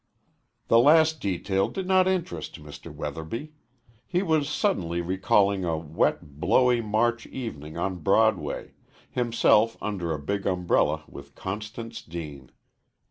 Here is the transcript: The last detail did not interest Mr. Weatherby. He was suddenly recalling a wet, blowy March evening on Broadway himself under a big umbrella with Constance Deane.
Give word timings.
The 0.67 0.79
last 0.79 1.21
detail 1.21 1.67
did 1.67 1.85
not 1.87 2.07
interest 2.07 2.59
Mr. 2.59 2.91
Weatherby. 2.91 3.53
He 4.07 4.23
was 4.23 4.49
suddenly 4.49 4.99
recalling 4.99 5.63
a 5.63 5.77
wet, 5.77 6.39
blowy 6.39 6.81
March 6.81 7.27
evening 7.27 7.77
on 7.77 7.97
Broadway 7.97 8.73
himself 9.11 9.77
under 9.79 10.11
a 10.11 10.17
big 10.17 10.47
umbrella 10.47 11.03
with 11.07 11.35
Constance 11.35 12.01
Deane. 12.01 12.49